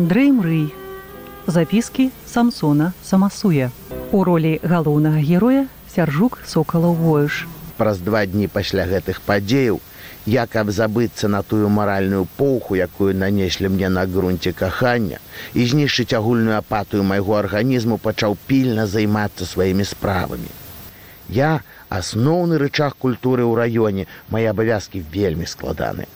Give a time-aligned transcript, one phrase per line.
[0.00, 0.72] Андрэй Мрый.
[1.46, 3.68] Запіскі Самсона Самасуя.
[4.16, 7.44] У ролі галоўнага героя сяржук сокалаў воеш.
[7.76, 9.76] Праз два дні пасля гэтых падзеяў
[10.24, 15.20] я каб забыцца на тую маральную поўху, якую нанеслі мне на грунце кахання
[15.52, 20.48] і знішчыць агульную апатую майго арганізму пачаў пільна займацца сваімі справамі.
[21.28, 26.08] Я асноўны рычаг культуры ў раёне, мае абавязкі вельмі складаны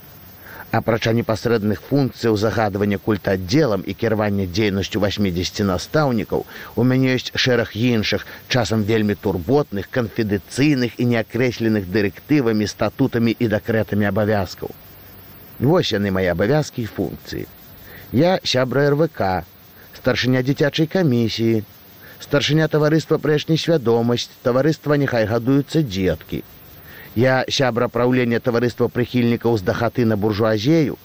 [0.78, 8.26] апрача непасрэдных функцыяў загадвання культаддзелам і кіравання дзейнасцю 80 настаўнікаў у мяне ёсць шэраг іншых
[8.48, 14.74] часам вельмі турботных канфідыцыйных і неакрэсленых дырэктывамі статутамі і дэкрэтамі абавязкаў
[15.60, 17.46] вось яны мае абавязкі і функцыі
[18.24, 19.22] я сябра рвк
[20.00, 21.62] старшыня дзіцячай камісіі
[22.26, 26.42] старшыня таварыства прэшні свядомасць таварыства няхай гадуюцца дзеткі
[27.14, 30.98] Я сябра праўлення таварыства прыхільнікаў з дахаты на буржуазею.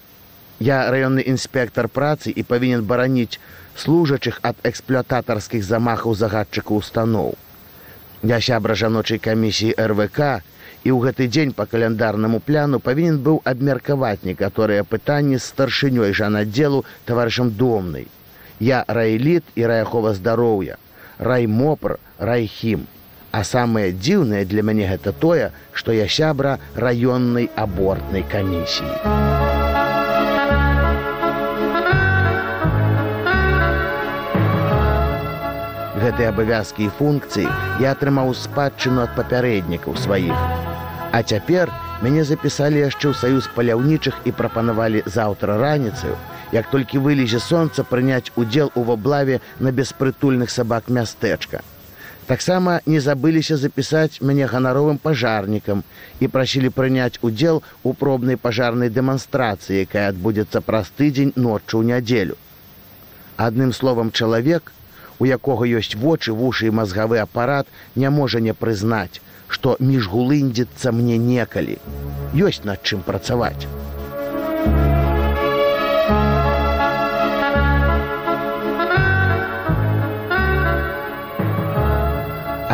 [0.60, 3.40] Я раённы інспектор працы і павінен бараніць
[3.78, 7.38] служачых ад эксплуататарскіх замахаў загадчыкаў устаноў.
[8.24, 10.44] Я сябра жаночай камісіі РВК
[10.84, 16.84] і ў гэты дзень па каляндарнаму пляну павінен быў абмеркаваць некаторыя пытанні з старшынёй жанаддзелу
[17.06, 18.08] таварышам домнай.
[18.60, 20.76] Я райліт і раяхова здароўя,
[21.20, 22.88] раймопр, райхім.
[23.32, 28.90] А самае дзіўнае для мяне гэта тое, што я сябра раённай абортнай камісіі.
[36.00, 37.46] Гэтыя абавязкі і функцыі
[37.86, 40.38] я атрымаў спадчыну ад папярэднікаў сваіх.
[41.14, 41.70] А цяпер
[42.02, 46.16] мяне запісалі яшчэ ў саюз паляўнічых і прапанавалі заўтра раніцаю,
[46.56, 51.62] як толькі вылезе сонца прыняць удзел у воблаве на беспрытульных сабак мястэчка
[52.30, 55.82] таксама не забыліся запісаць мяне ганаровым пажарнікам
[56.22, 62.38] і прасілі прыняць удзел у пробнай пажарнай дэманстрацыі, якая адбудзецца праз тыдзень ноччу ў нядзелю.
[63.48, 64.72] Адным словам чалавек,
[65.18, 71.18] у якога ёсць вочы вушы і мазгавы апарат не можа не прызнаць, што міжгулындзіцца мне
[71.18, 71.82] некалі.
[72.36, 73.66] ёсць над чым працаваць.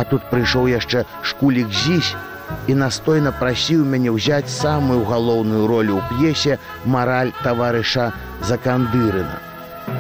[0.10, 2.14] Тут прыйшоў яшчэ шкулік зісь
[2.68, 8.12] і настойна прасіў мяне ўзяць самую галоўную ролю ў п'есе мараль таварыша
[8.42, 9.38] закандырына,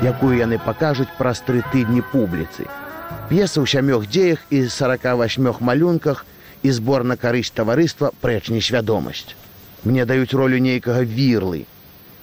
[0.02, 2.70] якую яны пакажуць праз тры тыдні публіцы.
[3.30, 6.26] П'еса ў сямёх дзеях і 48 малюнках
[6.62, 9.34] і збор на карысць таварыства прэч несвядомасць.
[9.86, 11.66] Мне даюць ролю нейкага вірлы,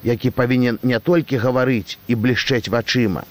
[0.02, 3.22] які павінен не толькі гаварыць і блішчэць вачыма,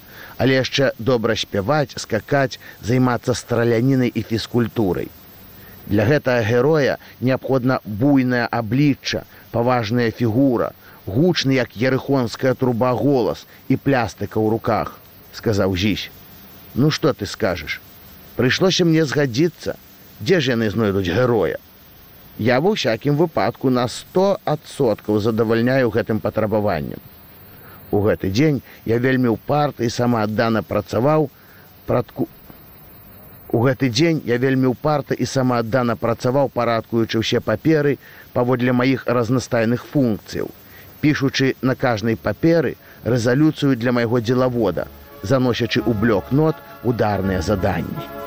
[0.41, 5.09] але яшчэ добра спяваць, скакаць, займацца стралянінай і фізкультурай.
[5.85, 9.21] Для гэтага героя неабходна буйная аблічча,
[9.51, 10.71] паважная фігура,
[11.05, 14.97] гучны як ерыхонская труба голас і плястыка ў руках,
[15.37, 16.09] сказаў зісь.
[16.73, 17.77] Ну што ты скажаш?
[18.33, 19.77] Прыйшлося мне згадзіцца,
[20.25, 21.61] дзе ж яны знойдуць героя.
[22.41, 26.97] Я ва ўсякім выпадку на 100 адсоткаў задавальняю гэтым патрабаваннем.
[27.91, 31.29] У гэты дзень я вельмі ўпарта і самааддана працаваў
[31.87, 32.27] прадку.
[33.51, 37.97] У гэты дзень я вельмі ўпарта і самааддана працаваў, парадкуючы ўсе паперы
[38.31, 40.47] паводле маіх разнастайных функцыяў,
[41.03, 44.87] пішучы на кажнай паперы рэзалюцыю для майго дзелавода,
[45.23, 46.55] заносячы ў блок нот
[46.87, 48.20] ударныя заданні.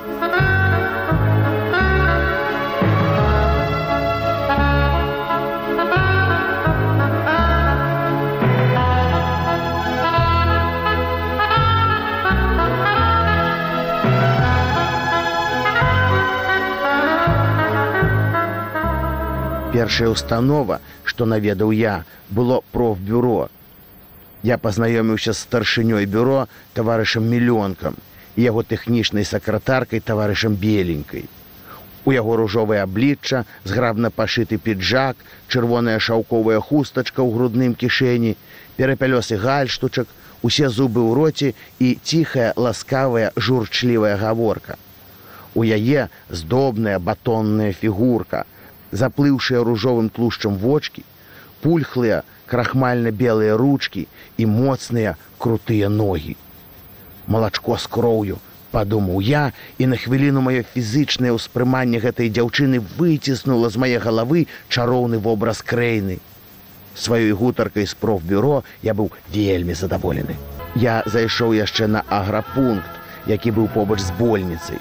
[19.84, 23.48] Першая установа, што наведаў я, было профбюро.
[24.42, 27.96] Я пазнаёміўся з старшынёй бюро таварышам мільёнкам
[28.36, 31.28] і яго тэхнічнай сакратаркай таварышам беленькай.
[32.04, 35.16] У яго ружовае аблічча, зграбна пашыты піджак,
[35.48, 38.36] чырвоная шаўковая хустачка ў грудным кішэні,
[38.76, 40.08] перапялёсы гальштучак,
[40.40, 41.48] усе зубы ў роце
[41.78, 44.80] і ціхая ласкавая журчлівая гаворка.
[45.54, 48.44] У яе здобная батонная фігурка,
[48.94, 51.04] заплыўшыя ружовым тлушчам вочки,
[51.62, 54.06] пульхлыя крахмальна-белыя ручки
[54.38, 56.36] і моцныя крутыя ногі.
[57.26, 58.38] Малачко з кроўю,
[58.70, 65.18] падумаў я і на хвіліну маё фізычнае ўспрыманне гэтай дзяўчыны выціснула з мае галавы чароўны
[65.26, 66.18] вобраз крэйны.
[66.94, 70.36] Сваёй гутаркай з профбюро я быў вельмі задаволены.
[70.74, 72.90] Я зайшоў яшчэ на аграпункт,
[73.26, 74.78] які быў побач з больніцай.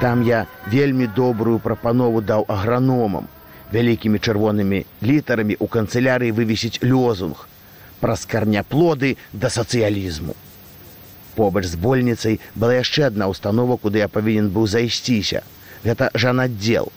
[0.00, 3.28] Там я вельмі добрую прапанову даў аграномам,
[3.72, 7.46] вялікімі чырвонымі літарамі ў канцылярыі вывесіць лёзунг
[8.00, 10.34] праз карняплоды да сацыялізму.
[11.36, 15.42] Побач з больніцай была яшчэ адна установа, куды я павінен быў зайсціся.
[15.84, 16.90] Гэта жанаддзел.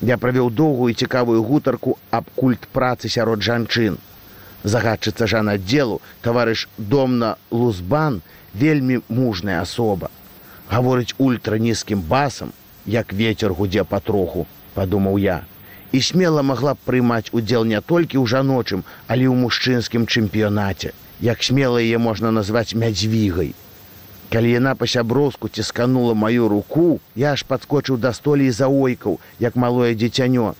[0.00, 3.98] Я правёў доўгую цікавую гутарку аб культ працы сярод жанчын.
[4.64, 8.22] Загадчыца жанаддзелу, таварыш домна Лузбан
[8.54, 10.10] вельмі мужная асоба.
[10.70, 12.52] Гаворыць ультранізкім басам,
[12.86, 15.44] як ветер гудзе патроху, падумаў я.
[15.92, 21.42] І смела магла б прымаць удзел не толькі ў жаночым, але ў мужчынскім чэмпіёнаце як
[21.42, 23.54] смела яе можна назваць мядзвігай.
[24.30, 29.94] Калі яна па-сяброўску цісканула маю руку, я аж падскочыў да столі за ойкаў, як малое
[29.94, 30.54] дзіцянё.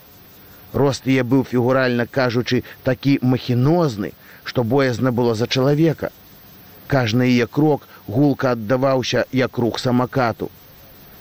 [0.72, 4.12] Рост яе быў фігуральна кажучы такі махінозны,
[4.44, 6.10] што боязна было за чалавека.
[6.88, 10.50] Кажны яе крок гулка аддаваўся як рух самакату.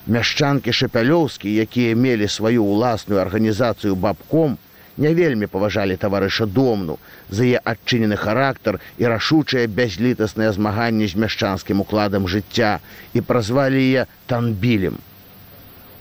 [0.07, 4.55] Мяшчанкі шапялёўскі, якія мелі сваю ўласную арганізацыю бабком,
[4.97, 6.95] не вельмі паважалі таварыша домну
[7.29, 12.79] за яе адчынены характар і рашучае бязлітаснае змаганне з мяшчанскім укладам жыцця
[13.13, 14.97] і празвалі яе танбілем.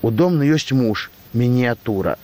[0.03, 2.15] У домны ёсць муж мініатура,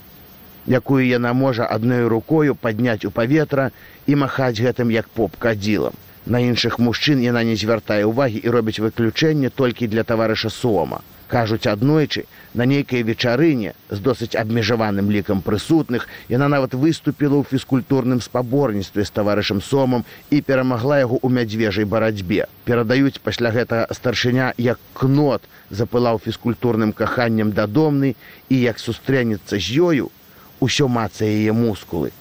[0.67, 3.71] якую яна можа адной рукою падняць у паветра
[4.07, 5.99] і махаць гэтым як поп кадзілам.
[6.27, 11.03] На іншых мужчын яна не звяртае ўвагі і робіць выключэнне толькі для таварыша сома
[11.33, 18.21] кажуць аднойчы на нейкай вечарыне з досыць абмежаваным лікам прысутных яна нават выступіла ў фізкультурным
[18.21, 22.49] спаборніцтве з таварышам сомам і перамагла яго ў мядзвежай барацьбе.
[22.69, 28.13] Перадаюць пасля гэтага старшыня як кнот запылаў фізкультурным каханнем дадомны
[28.53, 30.13] і як сустрэнецца з ёю
[30.61, 32.13] усё маца яе мускулы.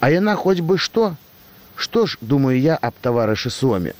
[0.00, 1.12] А яна хоць бы што
[1.76, 3.98] што ж думаю я аб таварышы соме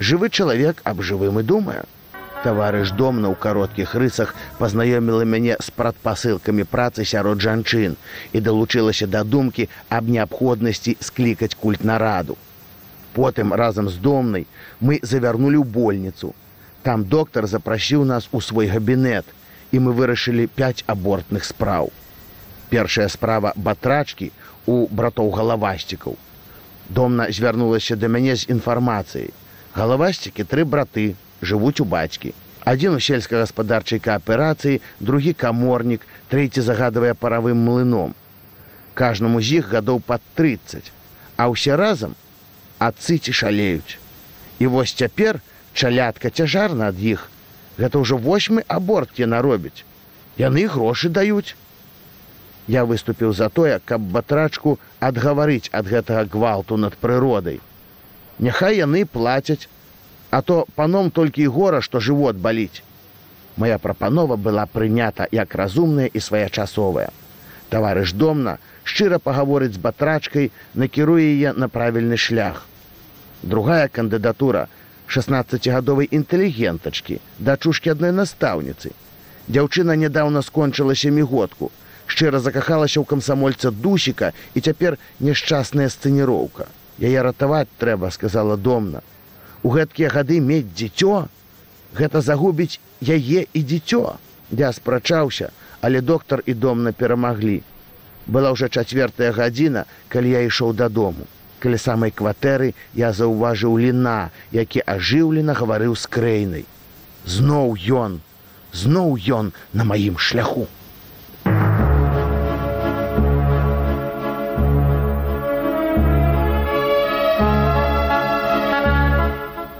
[0.00, 1.84] жывы чалавек аб жывым і думаю
[2.46, 7.96] таварыш домна ў кароткіх рысах пазнаёміла мяне з прадпасылкамі працы сярод жанчын
[8.32, 12.36] і далучылася да думкі аб неабходнасці склікаць культ нараду.
[13.16, 14.46] Потым разам з домнай
[14.80, 16.34] мы завярнулі ў больніцу.
[16.86, 19.26] Там доктар запрасіў нас у свой габінет
[19.74, 21.90] і мы вырашылі пяць абортных спраў.
[22.70, 24.30] Першая справа батрачкі
[24.66, 26.14] у братоў галавасцікаў.
[26.88, 29.30] Домна звярнулася да мяне з інфармацыяй.
[29.74, 32.32] Галавасцікі тры браты, жывуць у бацькі.
[32.66, 38.14] Адзін у сельскагаспадарчай кааперацыі, другі каморнік, трэці загадавае паравым млыном.
[38.94, 40.90] Кажнаму з іх гадоў пад 30,
[41.36, 42.16] а ўсе разам
[42.78, 43.98] адцыці шалеюць.
[44.58, 45.40] І вось цяпер
[45.74, 47.28] чалятка цяжарна ад іх.
[47.76, 49.84] Гэта ўжо восьмы аборт яна робіць.
[50.40, 51.56] Яны грошы даюць.
[52.66, 57.60] Я выступіў за тое, каб батрачку адгаварыць ад гэтага гвалту над прыродай.
[58.38, 59.68] Няхай яны плацяць
[60.30, 62.82] а то паном толькі і гора, што жывот баліць.
[63.56, 67.10] Мая прапанова была прынята як разумная і своечасовая.
[67.70, 72.66] Таварыш домна шчыра пагаворыць з батрачкай, накіруе яе на правільны шлях.
[73.42, 74.68] Другая кандыдатура
[75.08, 78.92] 16гадовай інтэлігентачкі, дачушкі адной настаўніцы.
[79.48, 81.70] Дзяўчына нядаўна скончыла семігодку,
[82.06, 86.66] шчыра закахалася ў камсамольца дусіка і цяпер няшчасная сцэніроўка.
[86.98, 89.02] Яе ратаваць трэба, сказала домна.
[89.62, 91.26] У гэткія гады мець дзіцё
[91.96, 94.16] гэта загубіць яе і дзіцё.
[94.50, 95.50] Я спрачаўся
[95.80, 97.62] але доктар і домна перамаглі.
[98.26, 101.26] Была ўжо чацвертая гадзіна калі я ішоў дадому.
[101.58, 106.66] Каля самай кватэры я заўважыў ліна які ажыўлена гаварыў з крэйнай
[107.26, 108.20] зноў ён
[108.72, 110.66] зноў ён на маім шляху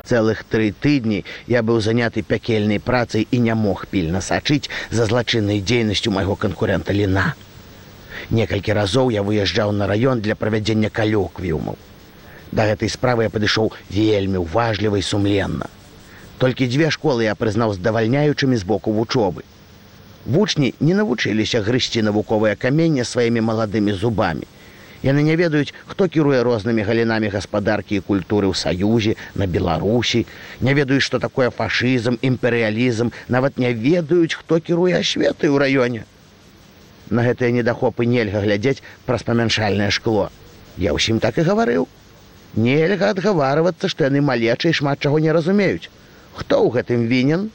[0.08, 5.60] цэлых тры тыдні я быў заняты пякельнай працай і не мог пільна сачыць за злачыннай
[5.60, 7.34] дзейнасцю майго канкурента ліна.
[8.30, 11.76] Некалькі разоў я выязджаў на раён для правядзення калёквіумаў.
[12.52, 15.68] Да гэтай справы я падышоў вельмі ўважліва і сумленна.
[16.38, 19.42] Толькі дзве школы я прызнаў здавальняючымі з боку вучобы.
[20.26, 24.46] Вучні не навучыліся грысці навуковае каменне сваімі маладымі зубамі
[25.06, 30.25] Яны не ведаюць, хто кіруе рознымі галінамі гаспадаркі і культуры ў саюзе, на Беларусі,
[30.66, 36.02] не ведаюць, што такое фашызм, імперыялізм, нават не ведаюць, хто кіруе асветы ў раёне.
[37.10, 40.26] На гэтыя недахопы нельга глядзець праз памяншальнае шкло.
[40.75, 41.86] Я ўсім так і гаварыў.
[42.58, 45.86] Нельга адгаварвацца, што яны малечай шмат чаго не разумеюць.
[46.34, 47.46] Хто ў гэтым вінен?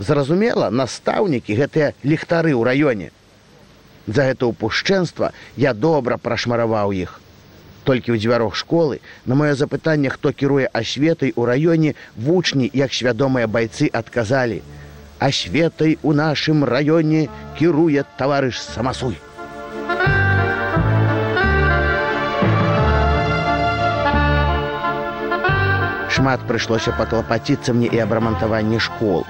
[0.00, 3.12] Зразумела, настаўнікі гэтыя ліхтары ў раёне.
[4.06, 7.20] За гэта ўпушчэнства я добра прашмараваў іх.
[7.86, 13.46] Толькі ў дзвярох школы на маё запытанне, хто кіруе асветай у раёне вучні, як свядомыя
[13.46, 14.62] байцы адказалі:
[15.18, 19.16] «Асветай у нашым раёне кіруе таварыш самасуй.
[26.16, 29.26] Шмат прыйшлося паклапаціцца мне і аб рамантаванні школ.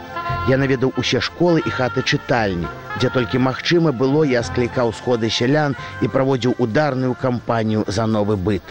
[0.47, 2.69] Я наведаў усе школы і хаты чытальні,
[3.03, 5.73] дзе толькі магчыма было я склікаў сходы сялян
[6.07, 8.62] і праводзіў ударную кампанію за новы быт.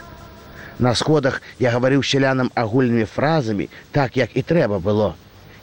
[0.79, 5.15] На сходах я гаварыў сялянам агульнымі фразамі так, як і трэба было.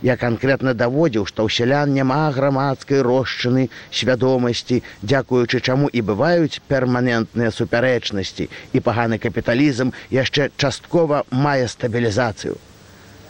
[0.02, 7.54] Я канкрэтна даводзіў, што ў сялян няма грамадскай рошчыны свядомасці, дзякуючы чаму і бываюць перманентныя
[7.61, 12.61] супярэчнасці і паганы капіталізм яшчэ часткова мае стабілізацыю.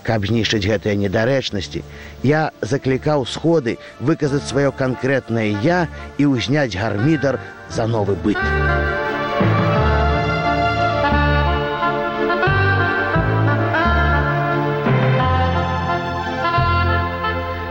[0.03, 1.85] Каб знішчыць гэтыя недарэчнасці,
[2.27, 5.87] я заклікаў сходы выказаць сваё канкрэтнае я
[6.19, 7.39] і ўзняць гармідар
[7.71, 8.41] за новы быт.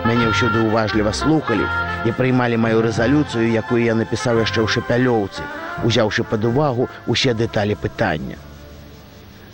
[0.08, 1.68] Мяне ўсюды ўважліва слухалі
[2.08, 5.44] і прыймалі маю рэзалюцыю, якую я напісаў яшчэ ў шапялёўцы,
[5.84, 8.40] узяўшы пад увагу усе дэталі пытання.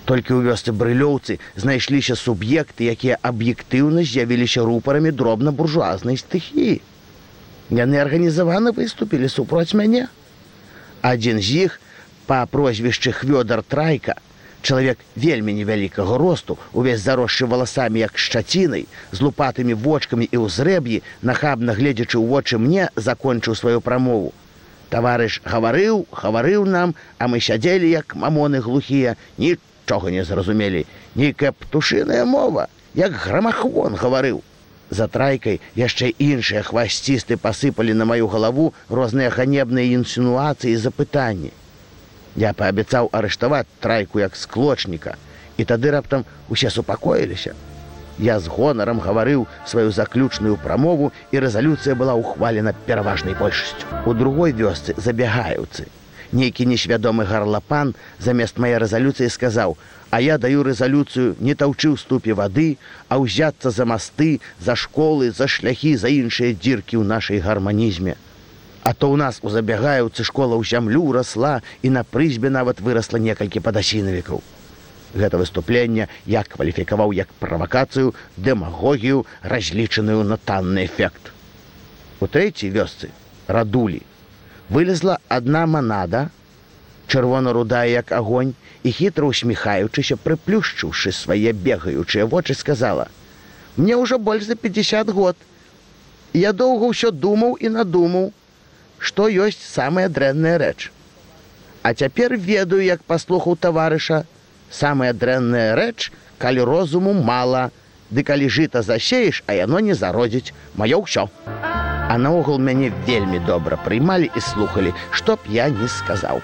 [0.08, 6.80] Толькі ў вёсцы брылёўцы знайшліся суб'екты, якія аб'ектыўна з'явіліся рупарамі дробна-буржуазнай стыхіі.
[7.76, 10.08] Яны арганізавана выступілі супроць мяне.
[11.04, 11.76] Адзін з іх
[12.24, 14.16] па прозвішчы хвёдар трайка,
[14.64, 21.76] чалавек вельмі невялікага росту, увесь заросшы валасамі як шчацінай, з лупатымі вочкамі і ўзрэб'і, нахабна
[21.76, 24.32] гледзячы ў вочы мне закончыў сваю прамову.
[24.88, 29.20] Таварыш гаварыў, гаварыў нам, а мы сядзелі як мамоны глухія,
[29.88, 34.44] нічога не зразумелі, нейкая птушыная мова, як грамахвон гаварыў.
[34.89, 41.51] За трайкай яшчэ іншыя хвасцісты пасыпалі на маю галаву розныя ганебныя інсінуацыі і запытанні.
[42.36, 45.15] Я паабяцаў арыштаваць трайку як склочніка,
[45.58, 47.56] і тады раптам усе супакоіліся.
[48.20, 53.88] Я з гонарам гаварыў сваю заключную прамову і рэзалюцыя была ўхвалена пераважнай большасцю.
[54.06, 55.88] У другой вёсцы забягаюцы.
[56.31, 59.77] Нейкі несвядомы гарлапан замест мае рэзалюцыі сказаў:
[60.12, 62.75] «А я даю рэзалюцыю не таўчы ў ступе вады,
[63.07, 68.19] а ўзяцца за масты, за школы, за шляхі, за іншыя дзіркі ў нашай гарманізме.
[68.84, 73.24] А то ў нас у забягаюцы школа ў зямлю расла і на прызьбе нават вырасла
[73.24, 74.43] некалькі падасінавікаў.
[75.15, 81.31] Гэта выступленне я кваліфікаваў як правакацыю, дэмагогію, разлічаную на танны эфект.
[82.19, 83.12] У трэцяй вёсцы
[83.48, 84.03] радулі
[84.69, 86.29] вылезла адна манада,
[87.07, 93.07] чырвона-рудая як агонь і хітра усміхаючыся, прыплюшчыўшы свае бегаючыя вочы сказала:
[93.77, 95.36] «Мне ўжо больш за 50 год.
[96.33, 98.33] Я доўга ўсё думаў і надумаў,
[99.00, 100.91] што ёсць самая дрэнная рэч.
[101.81, 104.25] А цяпер ведаю, як паслухаў таварыша,
[104.69, 107.71] самая дрэнная рэч, калі розуму мала,
[108.09, 111.29] ды калі жыта засееш, а яно не зародзіць маё ўсё.
[111.47, 111.76] А
[112.16, 116.40] наогул мяне вельмі добра прыймалі і слухалі, што б я не сказаў.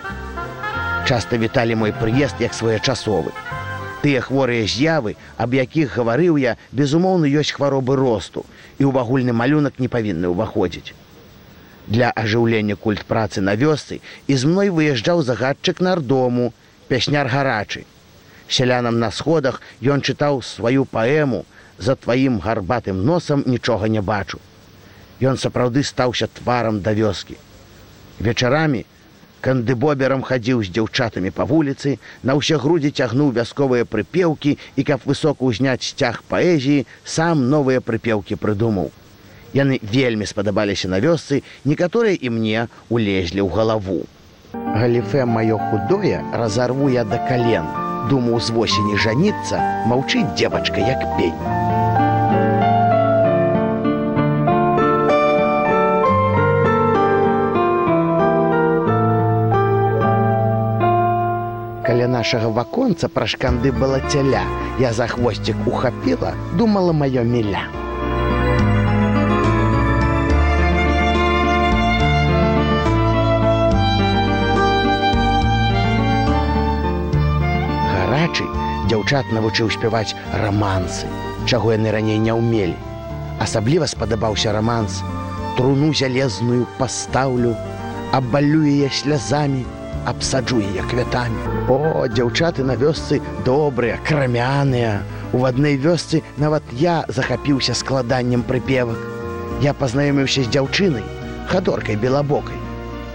[1.08, 3.32] Часта віталі мой прыезд як своечасовы.
[4.03, 8.43] Тыя хворыя з'явы, аб якіх гаварыў я, безумоўна, ёсць хваробы росту
[8.75, 10.91] і ў агульны малюнак не павінны ўваходзіць.
[11.88, 16.51] Для ажыўлення культ працы на вёсцы і з мной выязджаў загадчык нардому,
[16.91, 17.88] пясняр гарачы.
[18.48, 21.46] Сялянам на сходах ён чытаў сваю паэму
[21.79, 24.39] за тваім гарбатым носам нічога не бачу.
[25.23, 27.37] Ён сапраўды стаўся тварам да вёскі.
[28.19, 28.83] Вечарамі
[29.43, 35.43] кандыбоберам хадзіў з дзяўчатамі па вуліцы, на ўсе грудзі цягнуў вясковыя прыпеўкі і каб высока
[35.43, 38.91] ўзняць сцяг паэзіі, сам новыя прыпеўкі прыдумаў.
[39.53, 43.99] Яны вельмі спадабаліся на вёсцы, некаторыя і мне улезлі ў галаву.
[44.53, 47.67] Галіфе маё худое разарву я да кален.
[48.09, 49.59] Думаў з восені жаніцца,
[49.91, 51.72] маўчыць дзевачка як пень.
[61.93, 64.39] Каля нашага ваконца пра шканды была цяля.
[64.81, 67.62] Я за хвосцік ухапіла, думала маё міля.
[77.93, 78.50] гарачы
[78.89, 81.05] дзяўчат навучыў спяваць рамансы,
[81.45, 82.73] чаго яны раней не ўмелі.
[83.38, 85.03] Асабліва спадабаўся раманс,
[85.62, 87.53] труну залезную пастаўлю,
[88.17, 89.62] абалюе слязамі,
[90.05, 91.38] абсаджуе я квятамі.
[91.69, 95.01] О, дзяўчаты на вёсцы добрыя, крамяныя.
[95.33, 98.97] У адной вёсцы нават я захапіўся складаннем прыпевак.
[99.62, 101.03] Я пазнаёміўся з дзяўчынай,
[101.47, 102.57] хадоркай белабокай.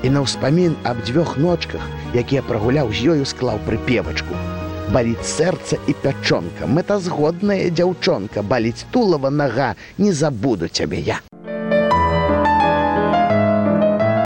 [0.02, 1.82] І на ўспамін аб дзвюх ночках,
[2.14, 4.34] якія прагуляў з ёю склаў прыпевачку
[4.92, 11.20] баліць сэрца і пячонка мэтазгодная дзяўчонка баліць тулава нага не забуду цябе я